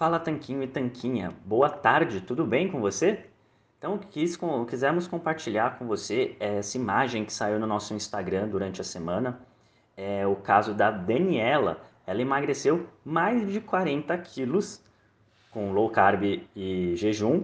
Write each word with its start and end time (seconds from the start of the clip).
Fala 0.00 0.18
Tanquinho 0.18 0.62
e 0.62 0.66
Tanquinha, 0.66 1.30
boa 1.44 1.68
tarde, 1.68 2.22
tudo 2.22 2.46
bem 2.46 2.70
com 2.70 2.80
você? 2.80 3.26
Então, 3.76 3.98
quis, 3.98 4.34
com, 4.34 4.64
quisemos 4.64 5.06
compartilhar 5.06 5.78
com 5.78 5.86
você 5.86 6.34
essa 6.40 6.78
imagem 6.78 7.22
que 7.22 7.30
saiu 7.30 7.60
no 7.60 7.66
nosso 7.66 7.92
Instagram 7.92 8.48
durante 8.48 8.80
a 8.80 8.84
semana. 8.84 9.38
É 9.94 10.26
o 10.26 10.36
caso 10.36 10.72
da 10.72 10.90
Daniela. 10.90 11.84
Ela 12.06 12.22
emagreceu 12.22 12.86
mais 13.04 13.52
de 13.52 13.60
40 13.60 14.16
quilos 14.16 14.82
com 15.50 15.70
low 15.70 15.90
carb 15.90 16.46
e 16.56 16.96
jejum 16.96 17.42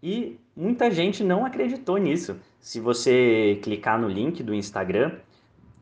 e 0.00 0.38
muita 0.56 0.88
gente 0.88 1.24
não 1.24 1.44
acreditou 1.44 1.96
nisso. 1.96 2.38
Se 2.60 2.78
você 2.78 3.58
clicar 3.60 4.00
no 4.00 4.06
link 4.06 4.40
do 4.44 4.54
Instagram, 4.54 5.18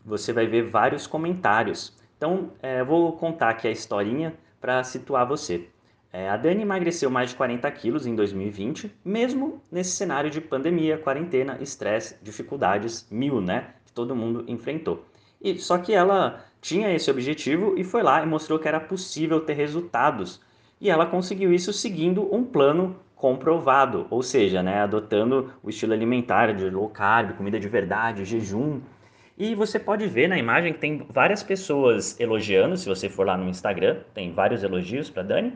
você 0.03 0.33
vai 0.33 0.47
ver 0.47 0.63
vários 0.63 1.07
comentários. 1.07 1.95
Então, 2.17 2.53
é, 2.63 2.83
vou 2.83 3.13
contar 3.19 3.51
aqui 3.51 3.69
a 3.69 3.71
historinha 3.71 4.33
para 4.63 4.83
situar 4.83 5.29
você. 5.29 5.69
É, 6.13 6.29
a 6.29 6.37
Dani 6.37 6.63
emagreceu 6.63 7.09
mais 7.09 7.31
de 7.31 7.37
40 7.37 7.71
quilos 7.71 8.05
em 8.05 8.17
2020, 8.17 8.93
mesmo 9.05 9.63
nesse 9.71 9.93
cenário 9.93 10.29
de 10.29 10.41
pandemia, 10.41 10.99
quarentena, 10.99 11.57
estresse, 11.61 12.17
dificuldades 12.21 13.07
mil, 13.11 13.41
né? 13.41 13.69
Que 13.87 13.93
todo 13.93 14.17
mundo 14.17 14.45
enfrentou. 14.49 15.05
E 15.41 15.57
só 15.61 15.79
que 15.79 15.93
ela 15.93 16.45
tinha 16.61 16.93
esse 16.93 17.09
objetivo 17.11 17.79
e 17.79 17.85
foi 17.85 18.03
lá 18.03 18.23
e 18.23 18.27
mostrou 18.27 18.59
que 18.59 18.67
era 18.67 18.81
possível 18.81 19.41
ter 19.41 19.55
resultados. 19.55 20.41
E 20.81 20.91
ela 20.91 21.07
conseguiu 21.07 21.53
isso 21.53 21.73
seguindo 21.73 22.35
um 22.35 22.45
plano 22.45 22.97
comprovado, 23.15 24.07
ou 24.11 24.23
seja, 24.23 24.63
né, 24.63 24.81
adotando 24.81 25.53
o 25.63 25.71
estilo 25.71 25.93
alimentar 25.93 26.53
de 26.55 26.69
low 26.71 26.89
carb, 26.89 27.37
comida 27.37 27.61
de 27.61 27.69
verdade, 27.69 28.25
jejum. 28.25 28.81
E 29.39 29.55
você 29.55 29.79
pode 29.79 30.07
ver 30.07 30.29
na 30.29 30.39
imagem 30.39 30.73
que 30.73 30.79
tem 30.81 31.07
várias 31.09 31.43
pessoas 31.43 32.19
elogiando, 32.19 32.77
se 32.77 32.89
você 32.89 33.09
for 33.09 33.27
lá 33.27 33.37
no 33.37 33.49
Instagram, 33.49 33.99
tem 34.13 34.33
vários 34.33 34.63
elogios 34.65 35.09
para 35.09 35.23
Dani 35.23 35.53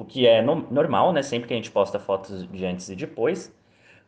o 0.00 0.04
que 0.04 0.26
é 0.26 0.40
no, 0.40 0.66
normal, 0.70 1.12
né? 1.12 1.22
Sempre 1.22 1.48
que 1.48 1.52
a 1.52 1.56
gente 1.56 1.70
posta 1.70 1.98
fotos 1.98 2.48
de 2.50 2.64
antes 2.64 2.88
e 2.88 2.96
depois. 2.96 3.54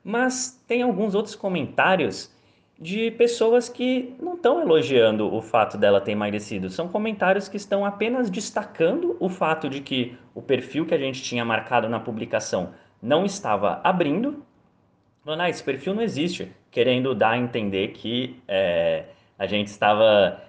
Mas 0.02 0.62
tem 0.66 0.80
alguns 0.80 1.14
outros 1.14 1.34
comentários 1.34 2.34
de 2.80 3.10
pessoas 3.12 3.68
que 3.68 4.16
não 4.18 4.34
estão 4.34 4.60
elogiando 4.60 5.32
o 5.32 5.42
fato 5.42 5.76
dela 5.76 6.00
ter 6.00 6.12
emagrecido. 6.12 6.70
São 6.70 6.88
comentários 6.88 7.46
que 7.46 7.58
estão 7.58 7.84
apenas 7.84 8.30
destacando 8.30 9.16
o 9.20 9.28
fato 9.28 9.68
de 9.68 9.80
que 9.80 10.16
o 10.34 10.40
perfil 10.40 10.86
que 10.86 10.94
a 10.94 10.98
gente 10.98 11.22
tinha 11.22 11.44
marcado 11.44 11.88
na 11.90 12.00
publicação 12.00 12.70
não 13.00 13.26
estava 13.26 13.80
abrindo. 13.84 14.42
Falando, 15.22 15.42
ah, 15.42 15.50
esse 15.50 15.62
perfil 15.62 15.94
não 15.94 16.02
existe, 16.02 16.50
querendo 16.70 17.14
dar 17.14 17.32
a 17.32 17.38
entender 17.38 17.88
que 17.88 18.42
é, 18.48 19.04
a 19.38 19.46
gente 19.46 19.68
estava 19.68 20.42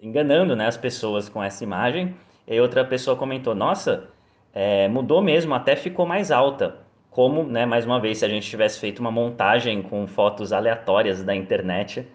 enganando 0.00 0.54
né, 0.54 0.68
as 0.68 0.76
pessoas 0.76 1.28
com 1.28 1.42
essa 1.42 1.64
imagem. 1.64 2.14
E 2.46 2.60
outra 2.60 2.84
pessoa 2.84 3.16
comentou: 3.16 3.54
Nossa, 3.54 4.08
é, 4.54 4.86
mudou 4.88 5.20
mesmo, 5.20 5.54
até 5.54 5.74
ficou 5.74 6.06
mais 6.06 6.30
alta. 6.30 6.76
Como, 7.10 7.44
né, 7.44 7.66
mais 7.66 7.84
uma 7.84 8.00
vez, 8.00 8.18
se 8.18 8.24
a 8.24 8.28
gente 8.28 8.48
tivesse 8.48 8.78
feito 8.78 8.98
uma 9.00 9.10
montagem 9.10 9.82
com 9.82 10.06
fotos 10.06 10.52
aleatórias 10.52 11.22
da 11.22 11.34
internet 11.34 12.06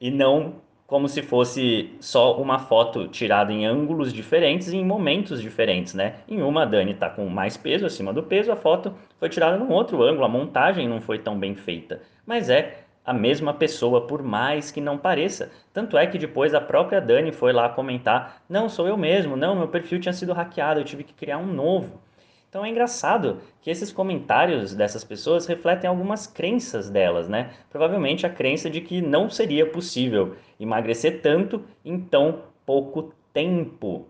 e 0.00 0.10
não 0.10 0.54
como 0.86 1.08
se 1.08 1.22
fosse 1.22 1.94
só 2.00 2.36
uma 2.40 2.58
foto 2.58 3.06
tirada 3.06 3.52
em 3.52 3.64
ângulos 3.64 4.12
diferentes 4.12 4.72
e 4.72 4.76
em 4.76 4.84
momentos 4.84 5.40
diferentes, 5.40 5.94
né? 5.94 6.16
Em 6.28 6.42
uma, 6.42 6.62
a 6.62 6.64
Dani 6.64 6.90
está 6.90 7.08
com 7.08 7.28
mais 7.28 7.56
peso 7.56 7.86
acima 7.86 8.12
do 8.12 8.24
peso, 8.24 8.50
a 8.50 8.56
foto 8.56 8.92
foi 9.16 9.28
tirada 9.28 9.56
num 9.56 9.70
outro 9.70 10.02
ângulo, 10.02 10.24
a 10.24 10.28
montagem 10.28 10.88
não 10.88 11.00
foi 11.00 11.20
tão 11.20 11.38
bem 11.38 11.54
feita. 11.54 12.02
Mas 12.26 12.50
é 12.50 12.78
a 13.10 13.12
mesma 13.12 13.52
pessoa, 13.52 14.06
por 14.06 14.22
mais 14.22 14.70
que 14.70 14.80
não 14.80 14.96
pareça. 14.96 15.50
Tanto 15.72 15.98
é 15.98 16.06
que 16.06 16.16
depois 16.16 16.54
a 16.54 16.60
própria 16.60 17.00
Dani 17.00 17.32
foi 17.32 17.52
lá 17.52 17.68
comentar: 17.68 18.40
não, 18.48 18.68
sou 18.68 18.86
eu 18.86 18.96
mesmo, 18.96 19.36
não, 19.36 19.56
meu 19.56 19.66
perfil 19.66 19.98
tinha 19.98 20.12
sido 20.12 20.32
hackeado, 20.32 20.78
eu 20.78 20.84
tive 20.84 21.02
que 21.02 21.12
criar 21.12 21.38
um 21.38 21.46
novo. 21.46 22.00
Então 22.48 22.64
é 22.64 22.68
engraçado 22.68 23.40
que 23.60 23.68
esses 23.68 23.90
comentários 23.90 24.76
dessas 24.76 25.02
pessoas 25.02 25.44
refletem 25.46 25.90
algumas 25.90 26.28
crenças 26.28 26.88
delas, 26.88 27.28
né? 27.28 27.50
Provavelmente 27.68 28.26
a 28.26 28.30
crença 28.30 28.70
de 28.70 28.80
que 28.80 29.02
não 29.02 29.28
seria 29.28 29.66
possível 29.66 30.36
emagrecer 30.58 31.20
tanto 31.20 31.64
em 31.84 31.98
tão 31.98 32.42
pouco 32.64 33.12
tempo. 33.32 34.06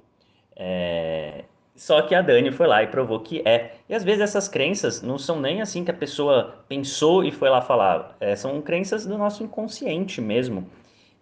É... 0.55 1.45
Só 1.81 2.03
que 2.03 2.15
a 2.15 2.21
Dani 2.21 2.53
foi 2.53 2.67
lá 2.67 2.83
e 2.83 2.89
provou 2.89 3.21
que 3.21 3.41
é. 3.43 3.77
E 3.89 3.95
às 3.95 4.05
vezes 4.05 4.21
essas 4.21 4.47
crenças 4.47 5.01
não 5.01 5.17
são 5.17 5.41
nem 5.41 5.63
assim 5.63 5.83
que 5.83 5.91
a 5.91 5.95
pessoa 5.95 6.63
pensou 6.69 7.25
e 7.25 7.31
foi 7.31 7.49
lá 7.49 7.63
falar. 7.63 8.15
É, 8.21 8.37
são 8.37 8.61
crenças 8.61 9.07
do 9.07 9.17
nosso 9.17 9.43
inconsciente 9.43 10.21
mesmo. 10.21 10.69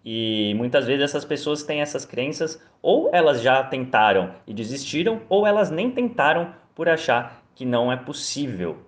E 0.03 0.53
muitas 0.57 0.85
vezes 0.85 1.01
essas 1.05 1.23
pessoas 1.23 1.63
têm 1.63 1.79
essas 1.79 2.03
crenças, 2.03 2.61
ou 2.81 3.09
elas 3.13 3.41
já 3.41 3.63
tentaram 3.63 4.31
e 4.45 4.53
desistiram, 4.53 5.21
ou 5.29 5.47
elas 5.47 5.71
nem 5.71 5.89
tentaram 5.91 6.53
por 6.75 6.89
achar 6.89 7.41
que 7.55 7.63
não 7.63 7.89
é 7.89 7.95
possível. 7.95 8.79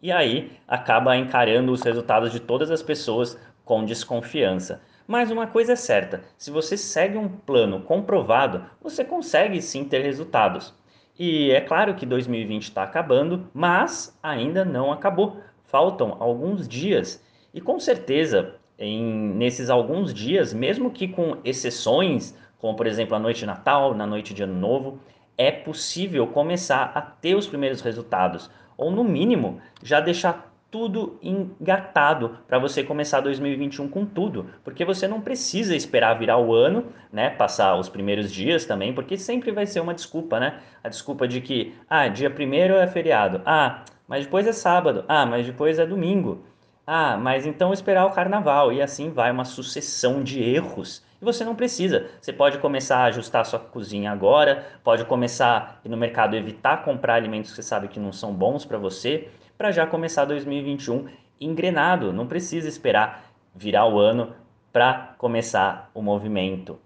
E 0.00 0.10
aí 0.10 0.52
acaba 0.66 1.18
encarando 1.18 1.70
os 1.70 1.82
resultados 1.82 2.32
de 2.32 2.40
todas 2.40 2.70
as 2.70 2.82
pessoas 2.82 3.38
com 3.62 3.84
desconfiança. 3.84 4.80
Mas 5.06 5.30
uma 5.30 5.46
coisa 5.46 5.74
é 5.74 5.76
certa: 5.76 6.22
se 6.38 6.50
você 6.50 6.78
segue 6.78 7.18
um 7.18 7.28
plano 7.28 7.82
comprovado, 7.82 8.64
você 8.80 9.04
consegue 9.04 9.60
sim 9.60 9.84
ter 9.84 10.00
resultados. 10.00 10.77
E 11.18 11.50
é 11.50 11.60
claro 11.60 11.94
que 11.94 12.06
2020 12.06 12.62
está 12.62 12.84
acabando, 12.84 13.48
mas 13.52 14.16
ainda 14.22 14.64
não 14.64 14.92
acabou. 14.92 15.38
Faltam 15.64 16.16
alguns 16.20 16.68
dias. 16.68 17.24
E 17.52 17.60
com 17.60 17.80
certeza, 17.80 18.54
em, 18.78 19.02
nesses 19.34 19.68
alguns 19.68 20.14
dias, 20.14 20.54
mesmo 20.54 20.92
que 20.92 21.08
com 21.08 21.38
exceções, 21.44 22.38
como 22.58 22.76
por 22.76 22.86
exemplo 22.86 23.16
a 23.16 23.18
noite 23.18 23.40
de 23.40 23.46
Natal, 23.46 23.94
na 23.94 24.06
noite 24.06 24.32
de 24.32 24.44
Ano 24.44 24.54
Novo, 24.54 25.00
é 25.36 25.50
possível 25.50 26.26
começar 26.28 26.92
a 26.94 27.00
ter 27.00 27.34
os 27.34 27.48
primeiros 27.48 27.80
resultados. 27.80 28.48
Ou 28.76 28.92
no 28.92 29.02
mínimo, 29.02 29.60
já 29.82 30.00
deixar 30.00 30.54
tudo 30.70 31.18
engatado 31.22 32.38
para 32.46 32.58
você 32.58 32.84
começar 32.84 33.20
2021 33.20 33.88
com 33.88 34.04
tudo, 34.04 34.50
porque 34.62 34.84
você 34.84 35.08
não 35.08 35.20
precisa 35.20 35.74
esperar 35.74 36.18
virar 36.18 36.38
o 36.38 36.54
ano, 36.54 36.86
né, 37.10 37.30
passar 37.30 37.76
os 37.76 37.88
primeiros 37.88 38.30
dias 38.30 38.66
também, 38.66 38.92
porque 38.92 39.16
sempre 39.16 39.50
vai 39.50 39.66
ser 39.66 39.80
uma 39.80 39.94
desculpa, 39.94 40.38
né? 40.38 40.60
A 40.84 40.88
desculpa 40.88 41.26
de 41.26 41.40
que, 41.40 41.74
ah, 41.88 42.08
dia 42.08 42.30
primeiro 42.30 42.74
é 42.74 42.86
feriado, 42.86 43.40
ah, 43.46 43.82
mas 44.06 44.24
depois 44.24 44.46
é 44.46 44.52
sábado, 44.52 45.04
ah, 45.08 45.24
mas 45.24 45.46
depois 45.46 45.78
é 45.78 45.86
domingo, 45.86 46.44
ah, 46.86 47.16
mas 47.16 47.46
então 47.46 47.72
esperar 47.72 48.06
o 48.06 48.12
carnaval, 48.12 48.70
e 48.70 48.82
assim 48.82 49.10
vai 49.10 49.30
uma 49.30 49.44
sucessão 49.44 50.22
de 50.22 50.42
erros. 50.42 51.06
E 51.20 51.24
você 51.24 51.44
não 51.44 51.56
precisa. 51.56 52.06
Você 52.20 52.32
pode 52.32 52.58
começar 52.58 52.98
a 52.98 53.04
ajustar 53.06 53.40
a 53.40 53.44
sua 53.44 53.58
cozinha 53.58 54.12
agora, 54.12 54.64
pode 54.84 55.04
começar 55.04 55.80
no 55.84 55.96
mercado 55.96 56.36
evitar 56.36 56.84
comprar 56.84 57.14
alimentos 57.14 57.50
que 57.50 57.56
você 57.56 57.62
sabe 57.62 57.88
que 57.88 57.98
não 57.98 58.12
são 58.12 58.32
bons 58.32 58.64
para 58.64 58.78
você 58.78 59.28
para 59.58 59.72
já 59.72 59.84
começar 59.84 60.24
2021 60.24 61.08
engrenado. 61.40 62.12
Não 62.12 62.28
precisa 62.28 62.68
esperar 62.68 63.24
virar 63.54 63.86
o 63.86 63.98
ano 63.98 64.32
para 64.72 65.14
começar 65.18 65.90
o 65.92 66.00
movimento. 66.00 66.78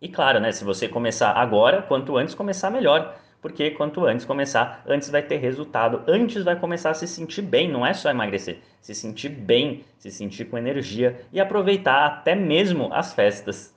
E 0.00 0.08
claro, 0.08 0.38
né, 0.38 0.52
se 0.52 0.64
você 0.64 0.88
começar 0.88 1.32
agora, 1.32 1.82
quanto 1.82 2.16
antes 2.16 2.34
começar 2.34 2.70
melhor, 2.70 3.18
porque 3.42 3.72
quanto 3.72 4.04
antes 4.06 4.24
começar, 4.24 4.82
antes 4.86 5.10
vai 5.10 5.22
ter 5.22 5.38
resultado, 5.38 6.02
antes 6.06 6.44
vai 6.44 6.56
começar 6.56 6.90
a 6.90 6.94
se 6.94 7.06
sentir 7.06 7.42
bem, 7.42 7.70
não 7.70 7.84
é 7.84 7.92
só 7.92 8.08
emagrecer, 8.08 8.60
se 8.80 8.94
sentir 8.94 9.30
bem, 9.30 9.84
se 9.98 10.10
sentir 10.10 10.44
com 10.44 10.56
energia 10.56 11.20
e 11.32 11.40
aproveitar 11.40 12.06
até 12.06 12.34
mesmo 12.34 12.88
as 12.92 13.12
festas. 13.12 13.74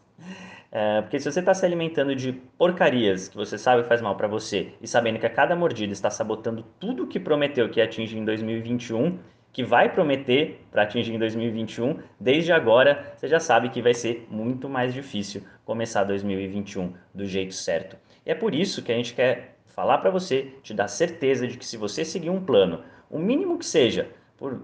É, 0.76 1.02
porque 1.02 1.20
se 1.20 1.32
você 1.32 1.40
está 1.40 1.54
se 1.54 1.64
alimentando 1.64 2.16
de 2.16 2.34
porcarias 2.34 3.28
que 3.28 3.38
você 3.38 3.60
sabe 3.60 3.84
faz 3.84 4.02
mal 4.02 4.18
para 4.18 4.28
você 4.28 4.74
e 4.82 4.88
sabendo 4.88 5.20
que 5.20 5.26
a 5.28 5.30
cada 5.30 5.56
mordida 5.56 5.94
está 5.94 6.10
sabotando 6.10 6.66
tudo 6.80 7.06
que 7.06 7.20
prometeu 7.20 7.70
que 7.70 7.80
ia 7.80 7.84
atingir 7.84 8.18
em 8.18 8.26
2021, 8.26 9.20
que 9.52 9.64
vai 9.64 9.94
prometer 9.94 10.66
para 10.72 10.82
atingir 10.82 11.14
em 11.14 11.20
2021, 11.20 12.00
desde 12.20 12.52
agora 12.52 13.14
você 13.16 13.28
já 13.28 13.40
sabe 13.40 13.70
que 13.70 13.84
vai 13.84 13.94
ser 13.94 14.26
muito 14.32 14.68
mais 14.68 14.96
difícil 14.96 15.44
começar 15.64 16.06
2021 16.06 16.92
do 17.14 17.24
jeito 17.24 17.54
certo. 17.54 17.96
E 18.26 18.32
é 18.32 18.34
por 18.34 18.56
isso 18.56 18.82
que 18.82 18.92
a 18.92 18.96
gente 18.96 19.14
quer 19.14 19.60
falar 19.68 20.00
para 20.00 20.10
você, 20.10 20.54
te 20.64 20.74
dar 20.74 20.88
certeza 20.88 21.48
de 21.48 21.56
que 21.56 21.68
se 21.68 21.78
você 21.78 22.04
seguir 22.04 22.32
um 22.32 22.44
plano, 22.44 22.84
o 23.12 23.20
mínimo 23.20 23.60
que 23.60 23.66
seja, 23.68 24.10
por 24.36 24.60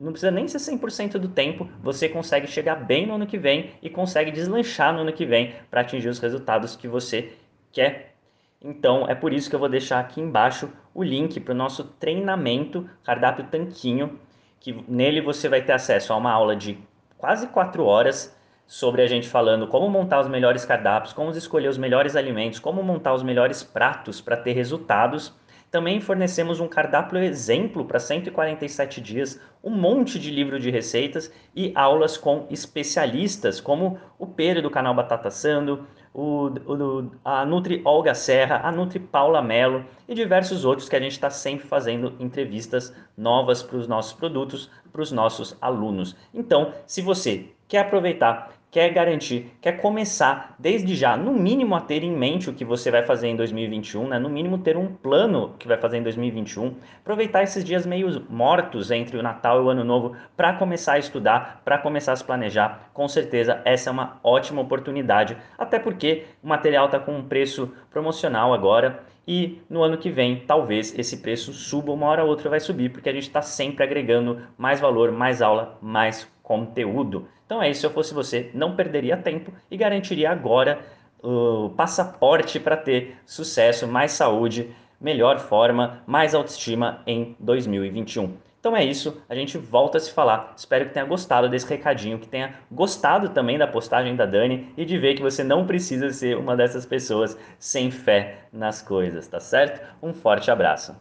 não 0.00 0.12
precisa 0.12 0.30
nem 0.30 0.48
ser 0.48 0.58
100% 0.58 1.18
do 1.18 1.28
tempo, 1.28 1.68
você 1.82 2.08
consegue 2.08 2.46
chegar 2.46 2.76
bem 2.76 3.06
no 3.06 3.14
ano 3.14 3.26
que 3.26 3.38
vem 3.38 3.72
e 3.82 3.88
consegue 3.88 4.30
deslanchar 4.30 4.92
no 4.92 5.00
ano 5.00 5.12
que 5.12 5.24
vem 5.24 5.54
para 5.70 5.80
atingir 5.80 6.08
os 6.08 6.18
resultados 6.18 6.76
que 6.76 6.88
você 6.88 7.32
quer. 7.72 8.14
Então, 8.60 9.06
é 9.08 9.14
por 9.14 9.32
isso 9.32 9.48
que 9.48 9.54
eu 9.54 9.60
vou 9.60 9.68
deixar 9.68 10.00
aqui 10.00 10.20
embaixo 10.20 10.70
o 10.94 11.02
link 11.02 11.38
para 11.40 11.52
o 11.52 11.56
nosso 11.56 11.84
treinamento 11.84 12.88
Cardápio 13.04 13.44
Tanquinho, 13.44 14.18
que 14.58 14.84
nele 14.88 15.20
você 15.20 15.48
vai 15.48 15.60
ter 15.60 15.72
acesso 15.72 16.12
a 16.12 16.16
uma 16.16 16.32
aula 16.32 16.56
de 16.56 16.78
quase 17.18 17.46
4 17.48 17.84
horas 17.84 18.34
sobre 18.66 19.02
a 19.02 19.06
gente 19.06 19.28
falando 19.28 19.66
como 19.66 19.88
montar 19.90 20.20
os 20.20 20.28
melhores 20.28 20.64
cardápios, 20.64 21.12
como 21.12 21.30
escolher 21.32 21.68
os 21.68 21.76
melhores 21.76 22.16
alimentos, 22.16 22.58
como 22.58 22.82
montar 22.82 23.12
os 23.12 23.22
melhores 23.22 23.62
pratos 23.62 24.20
para 24.20 24.36
ter 24.36 24.52
resultados 24.52 25.34
também 25.74 26.00
fornecemos 26.00 26.60
um 26.60 26.68
cardápio 26.68 27.18
exemplo 27.18 27.84
para 27.84 27.98
147 27.98 29.00
dias, 29.00 29.40
um 29.60 29.70
monte 29.70 30.20
de 30.20 30.30
livro 30.30 30.60
de 30.60 30.70
receitas 30.70 31.32
e 31.52 31.72
aulas 31.74 32.16
com 32.16 32.46
especialistas, 32.48 33.60
como 33.60 33.98
o 34.16 34.24
Pedro 34.24 34.62
do 34.62 34.70
canal 34.70 34.94
Batata 34.94 35.32
Sando, 35.32 35.84
o, 36.14 36.46
o, 36.64 37.10
a 37.24 37.44
Nutri 37.44 37.82
Olga 37.84 38.14
Serra, 38.14 38.60
a 38.62 38.70
Nutri 38.70 39.00
Paula 39.00 39.42
Mello 39.42 39.84
e 40.06 40.14
diversos 40.14 40.64
outros 40.64 40.88
que 40.88 40.94
a 40.94 41.00
gente 41.00 41.10
está 41.10 41.28
sempre 41.28 41.66
fazendo 41.66 42.14
entrevistas 42.20 42.94
novas 43.16 43.60
para 43.60 43.76
os 43.76 43.88
nossos 43.88 44.12
produtos, 44.12 44.70
para 44.92 45.02
os 45.02 45.10
nossos 45.10 45.56
alunos. 45.60 46.14
Então, 46.32 46.72
se 46.86 47.02
você 47.02 47.48
quer 47.66 47.80
aproveitar 47.80 48.52
quer 48.74 48.92
garantir, 48.92 49.56
quer 49.60 49.80
começar 49.80 50.56
desde 50.58 50.96
já, 50.96 51.16
no 51.16 51.32
mínimo 51.32 51.76
a 51.76 51.80
ter 51.80 52.02
em 52.02 52.10
mente 52.10 52.50
o 52.50 52.52
que 52.52 52.64
você 52.64 52.90
vai 52.90 53.06
fazer 53.06 53.28
em 53.28 53.36
2021, 53.36 54.08
né? 54.08 54.18
no 54.18 54.28
mínimo 54.28 54.58
ter 54.58 54.76
um 54.76 54.88
plano 54.88 55.54
que 55.60 55.68
vai 55.68 55.78
fazer 55.78 55.98
em 55.98 56.02
2021, 56.02 56.74
aproveitar 56.98 57.44
esses 57.44 57.62
dias 57.62 57.86
meio 57.86 58.26
mortos 58.28 58.90
entre 58.90 59.16
o 59.16 59.22
Natal 59.22 59.60
e 59.60 59.62
o 59.62 59.68
Ano 59.68 59.84
Novo 59.84 60.16
para 60.36 60.54
começar 60.54 60.94
a 60.94 60.98
estudar, 60.98 61.62
para 61.64 61.78
começar 61.78 62.14
a 62.14 62.16
se 62.16 62.24
planejar, 62.24 62.90
com 62.92 63.06
certeza 63.06 63.62
essa 63.64 63.90
é 63.90 63.92
uma 63.92 64.18
ótima 64.24 64.60
oportunidade, 64.62 65.36
até 65.56 65.78
porque 65.78 66.24
o 66.42 66.48
material 66.48 66.86
está 66.86 66.98
com 66.98 67.16
um 67.16 67.22
preço 67.22 67.72
promocional 67.92 68.52
agora 68.52 69.04
e 69.24 69.62
no 69.70 69.84
ano 69.84 69.98
que 69.98 70.10
vem 70.10 70.42
talvez 70.48 70.98
esse 70.98 71.18
preço 71.18 71.52
suba, 71.52 71.92
uma 71.92 72.06
hora 72.06 72.24
ou 72.24 72.28
outra 72.28 72.50
vai 72.50 72.58
subir, 72.58 72.90
porque 72.90 73.08
a 73.08 73.12
gente 73.12 73.28
está 73.28 73.40
sempre 73.40 73.84
agregando 73.84 74.42
mais 74.58 74.80
valor, 74.80 75.12
mais 75.12 75.40
aula, 75.40 75.78
mais 75.80 76.33
conteúdo. 76.44 77.26
Então 77.44 77.60
é 77.60 77.68
isso, 77.68 77.80
se 77.80 77.86
eu 77.86 77.90
fosse 77.90 78.14
você, 78.14 78.50
não 78.54 78.76
perderia 78.76 79.16
tempo 79.16 79.50
e 79.68 79.76
garantiria 79.76 80.30
agora 80.30 80.78
o 81.20 81.70
passaporte 81.70 82.60
para 82.60 82.76
ter 82.76 83.16
sucesso, 83.26 83.88
mais 83.88 84.12
saúde, 84.12 84.70
melhor 85.00 85.40
forma, 85.40 86.02
mais 86.06 86.34
autoestima 86.34 87.02
em 87.06 87.34
2021. 87.40 88.36
Então 88.60 88.76
é 88.76 88.82
isso, 88.82 89.20
a 89.28 89.34
gente 89.34 89.58
volta 89.58 89.98
a 89.98 90.00
se 90.00 90.10
falar. 90.10 90.54
Espero 90.56 90.86
que 90.86 90.94
tenha 90.94 91.04
gostado 91.04 91.50
desse 91.50 91.68
recadinho, 91.68 92.18
que 92.18 92.28
tenha 92.28 92.54
gostado 92.70 93.28
também 93.30 93.58
da 93.58 93.66
postagem 93.66 94.16
da 94.16 94.24
Dani 94.24 94.72
e 94.76 94.86
de 94.86 94.98
ver 94.98 95.14
que 95.14 95.22
você 95.22 95.44
não 95.44 95.66
precisa 95.66 96.10
ser 96.10 96.38
uma 96.38 96.56
dessas 96.56 96.86
pessoas 96.86 97.36
sem 97.58 97.90
fé 97.90 98.46
nas 98.50 98.80
coisas, 98.80 99.26
tá 99.28 99.38
certo? 99.38 99.86
Um 100.02 100.14
forte 100.14 100.50
abraço. 100.50 100.94